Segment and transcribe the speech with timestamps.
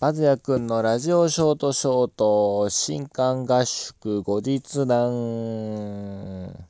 [0.00, 6.66] バズヤくんのラジオショートショート新刊合宿後日談。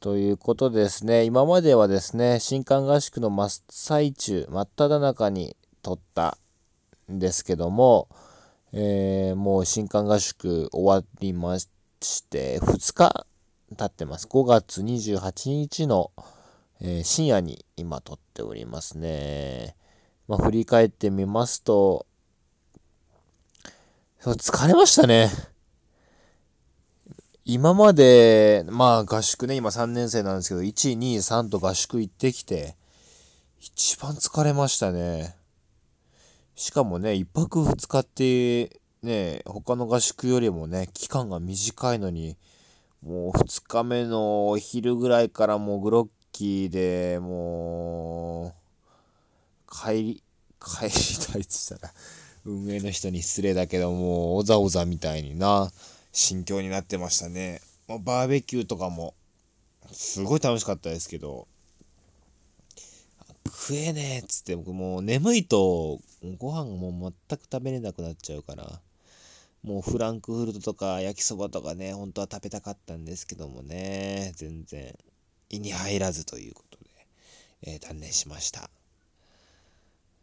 [0.00, 1.24] ということですね。
[1.24, 6.38] 今まではですね新刊合宿の真っ最中真っ只中に撮った
[7.12, 8.08] んですけども、
[8.72, 11.68] えー、もう新刊合宿終わりまし
[12.24, 13.26] て2日
[13.76, 14.26] 経ってます。
[14.28, 16.10] 5月28日の、
[16.80, 19.76] えー、深夜に今撮っておりますね。
[20.28, 22.06] まあ、振り返ってみますと、
[24.22, 25.30] 疲れましたね。
[27.44, 32.74] 今まで、まあ合宿ね、今3年生なんですけど、1、2、3と合宿行ってきて、
[33.60, 35.36] 一番疲れましたね。
[36.56, 42.36] しかもね、1泊2日って、ね、他の合宿よりもね、期間が短いのに、
[43.00, 48.65] もう2日目のお昼ぐらいからもうグロッキーで、もう、
[49.84, 50.22] 帰り、
[50.60, 51.94] 帰りたいって言ったら、
[52.44, 55.70] 運営の人に失礼だけどもう、おざおざみたいにな、
[56.12, 57.60] 心境になってましたね。
[57.88, 59.14] もうバーベキューとかも、
[59.92, 61.46] すごい楽しかったですけど、
[63.46, 66.00] 食えねえっつって僕もう眠いと
[66.38, 68.80] ご飯も全く食べれなくなっちゃうから
[69.62, 74.94] もうフランクフルトとか焼きそばとかね本当は食べたかったんですけどもね全然
[75.50, 76.90] 胃に入らずということで、
[77.62, 78.70] えー、断念しました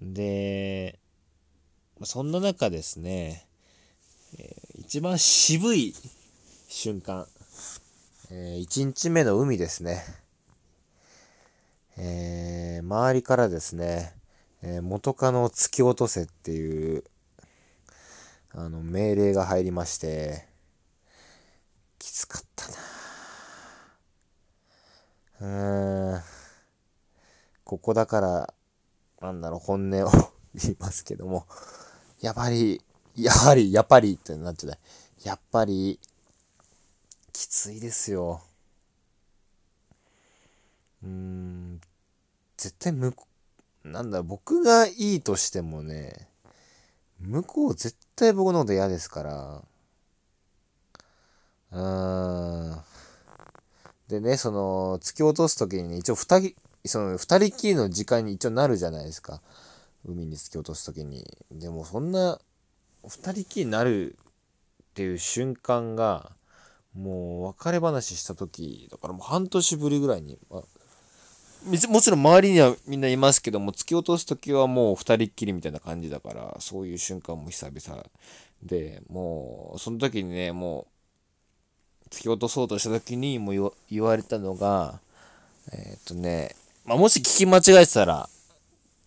[0.00, 0.98] で、
[2.04, 3.46] そんな中ですね、
[4.76, 5.94] 一番渋い
[6.68, 7.26] 瞬間、
[8.30, 10.02] えー、1日目の海ですね。
[11.96, 14.14] えー、周りからですね、
[14.62, 17.04] えー、元カノを突き落とせっていう、
[18.52, 20.46] あの、命令が入りまして、
[21.98, 22.76] きつかったな
[25.40, 26.22] うーん。
[27.64, 28.54] ここだから
[29.20, 30.10] なんだろう、本音を
[30.54, 31.46] 言いますけども、
[32.20, 32.80] やっぱり、
[33.16, 34.78] やはり、やっぱりってなっちゃった。
[35.28, 35.98] やっぱり、
[37.32, 38.42] きついですよ。
[41.02, 41.80] うーん、
[42.56, 43.26] 絶対向こ
[43.84, 46.28] う、なんだ、僕がいいとしてもね、
[47.20, 49.62] 向こう絶対僕のこと嫌ですから、
[51.72, 52.82] うーん。
[54.08, 56.54] でね、その、突き落とす時に、ね一応二人、
[56.88, 59.40] その二人きりの時間に一応なるじゃないですか。
[60.04, 61.24] 海に突き落とす時に。
[61.50, 62.40] でもそんな
[63.06, 64.16] 二人きりになる
[64.82, 66.32] っていう瞬間が
[66.94, 70.62] もう別れ話した時だからもう半年ぶりぐらいに、まあ、
[71.88, 78.04] もちろん周りにはみんないますけども突き落とす時はもう二人っきりみたいな感じだからそういう瞬間も久々
[78.62, 80.88] でもうその時にねも
[82.06, 85.00] う突き落とそうとした時にもう言われたのが
[85.72, 86.56] えっ、とね
[86.88, 88.30] まあ、もし聞き間違えてたら、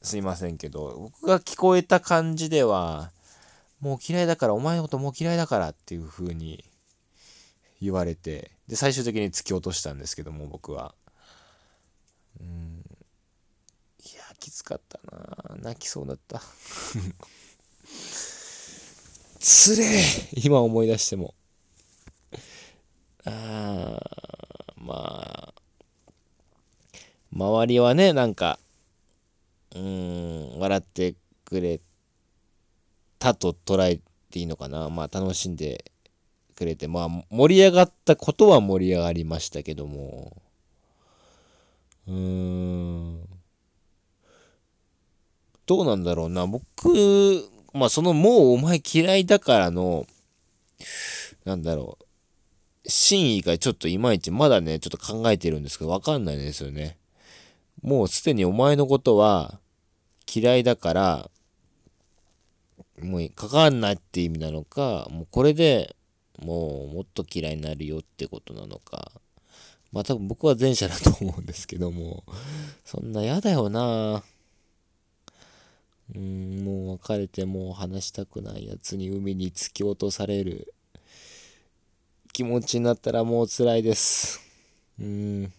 [0.04, 3.10] すいませんけど、僕が聞こえた感じでは、
[3.80, 6.64] もう嫌いだから、お前のこともう嫌いだからっていう風に
[7.82, 10.94] 言われて、で、最終的に突き落としたんですけども、僕は。
[12.40, 12.84] うん。
[14.06, 16.40] いや、きつかったな泣きそうだった。
[19.40, 20.04] つれえ
[20.36, 21.34] 今思い出しても。
[23.26, 25.62] ああ、まあ、
[27.42, 28.60] 周りはね、なんか、
[29.74, 31.16] うーん、笑って
[31.46, 31.80] くれ
[33.20, 34.90] たと捉えていいのかな。
[34.90, 35.92] まあ、楽しんで
[36.56, 40.42] くれて、まあ、盛り上がったことは盛り上がりましたけども、
[42.08, 43.28] うーん、
[45.66, 46.46] どうなんだろうな。
[46.48, 50.06] 僕、まあ、そのもうお前嫌いだからの、
[51.46, 52.06] なんだろう。
[52.88, 56.98] 真意がちょっといまいちまだね、ちょっと考えてるんですけど、わかんないですよね。
[57.82, 59.60] もうすでにお前のことは
[60.34, 61.32] 嫌いだから、
[63.02, 65.96] もう関わんないって意味なのか、もうこれで
[66.40, 69.12] もうもっと嫌いになるよってことなのか。
[69.92, 72.24] まあ多分僕は前者だと思うんですけども、
[72.86, 74.24] そんな嫌だよな
[76.14, 80.74] うん、もう別れてもう話したくないやつに海に突き落とされる
[82.34, 84.42] 気持ちになったらもう辛いです。
[85.00, 85.54] うん。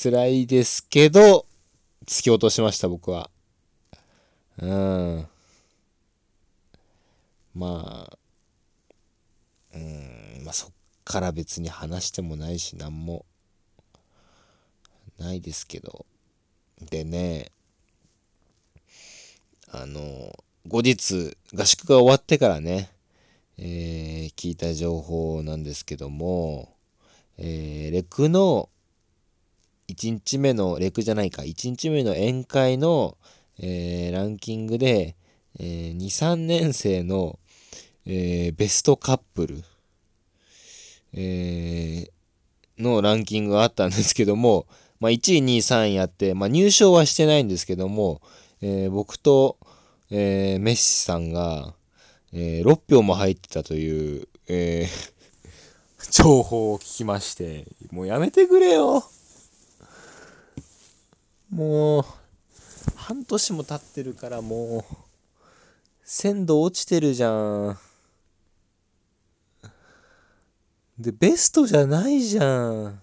[0.00, 1.44] 辛いですけど、
[2.06, 3.30] 突き落としました、僕は。
[4.58, 5.28] うん。
[7.52, 8.18] まあ、
[9.74, 10.70] うん、まあそっ
[11.02, 13.26] から別に話してもないし、なんも
[15.18, 16.06] ないですけど。
[16.80, 17.50] でね、
[19.72, 20.32] あの、
[20.68, 22.92] 後日、合宿が終わってからね、
[23.56, 26.76] えー、聞いた情報なんですけども、
[27.36, 28.68] えー、レクの
[29.88, 33.16] 1日目のレクじゃないか1日目の宴会の、
[33.58, 35.16] えー、ランキングで、
[35.58, 37.38] えー、2、3年生の、
[38.06, 39.64] えー、ベストカップル、
[41.14, 44.66] えー、のランキングがあったんですけども、
[45.00, 48.20] まあ、1位、2位、3位あって、まあ、入賞はしてないんですけども、
[48.60, 49.56] えー、僕と、
[50.10, 51.74] えー、メッシさんが、
[52.32, 59.04] えー、6票も入ってたという、えー、 情報を聞きまして、もうやめてくれよ。
[61.50, 62.04] もう、
[62.96, 64.94] 半年も経ってるからもう、
[66.04, 67.78] 鮮度落ちてるじゃん。
[70.98, 73.02] で、ベストじゃないじゃん。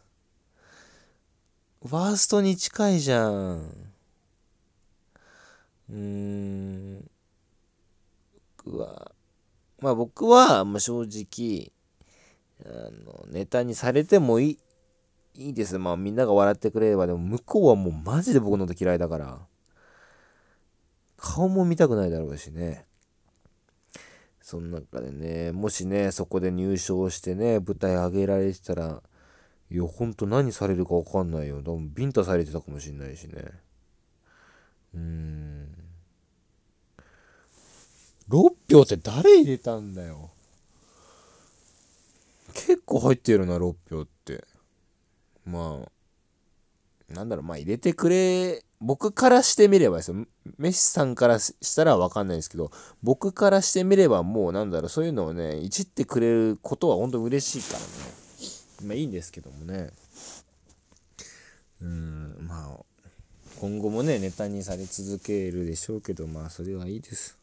[1.89, 3.91] ワーストに近いじゃん。
[5.89, 7.09] うーん。
[8.57, 9.11] 僕は、
[9.79, 11.71] まあ僕は、まあ、正直、
[12.65, 14.59] あの、ネタにされてもいい、
[15.37, 15.77] いいです。
[15.77, 19.39] まあみんなが笑ってくれれば、でも向こうはもうマジで僕のこと嫌いだから。
[21.17, 22.85] 顔も見たくないだろうしね。
[24.41, 29.01] その中でね、もしね、そこで入賞してね、舞台上げられてたら、
[29.71, 31.57] いや、ほんと何されるかわかんないよ。
[31.59, 33.43] 多分ビンタされてたかもしんないしね。
[34.93, 35.67] うーん。
[38.29, 40.31] 6票って誰入れたんだよ。
[42.53, 44.43] 結構入ってるな、6票って。
[45.45, 45.81] ま
[47.09, 50.25] あ、なんだろう、まあ入れてくれ、僕からしてみればですよ。
[50.57, 52.71] メッシさんからしたらわかんないですけど、
[53.03, 57.85] 僕からしてみればもうなんだろう、そういうのをね、いじってくれることは本当嬉しいからね。
[58.83, 59.91] まあいいんですけどもね。
[61.81, 62.85] うん、まあ、
[63.59, 67.37] 今後もね、ネタにされ続けるでしょうけど、まあ、それはいいです。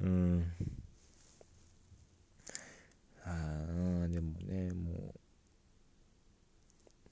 [0.00, 0.52] うん。
[3.24, 3.30] あ
[4.04, 5.14] あ、でもね、も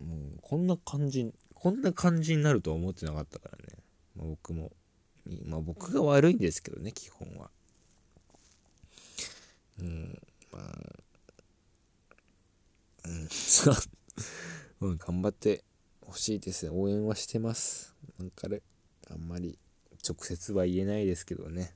[0.01, 3.79] う、もう、こんな感じ、こんな感じになるとは思ってなかったからね。
[4.17, 4.73] まあ、僕も。
[5.45, 7.51] まあ、僕が悪いんですけどね、基本は。
[9.79, 10.21] うん、
[10.51, 10.99] まあ、
[13.05, 13.77] うん、そう
[14.99, 15.63] 頑張って
[16.01, 18.61] ほしいです応援はしてますなんかね
[19.09, 19.57] あんまり
[20.07, 21.75] 直接は言えないですけどね、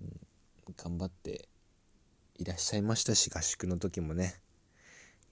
[0.00, 0.20] うん、
[0.76, 1.48] 頑張って
[2.36, 4.40] いらっしゃいましたし合宿の時もね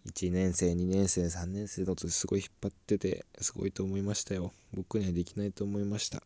[0.08, 4.52] 1年生2年生3年生だとすごい引っ張っててすごいと思いましたよ。
[4.74, 6.22] 僕にはできないと思いました。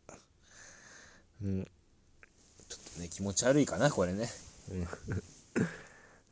[1.43, 1.67] うん。
[2.69, 4.29] ちょっとね気持ち悪いかなこれね。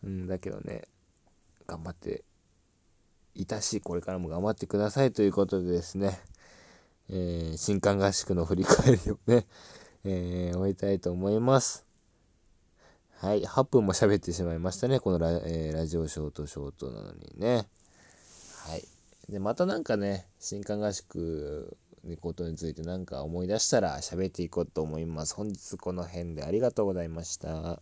[0.04, 0.84] うん、 だけどね
[1.68, 2.24] 頑張って
[3.36, 6.20] いたし、これからも頑張ってくださいということでですね、
[7.10, 9.46] えー、新刊合宿の振り返りをね、
[10.04, 11.91] えー、終えたいと思います。
[13.22, 17.68] はい、8分も喋ってしまいましたね、このラ,、えー、ラジオショートショートなのにね。
[18.66, 18.84] はい。
[19.32, 25.36] で、またなんかね、新刊合宿のことについてなんか思い出したら喋っていこうと思います。
[25.36, 27.80] 本日この辺でありがとうございました。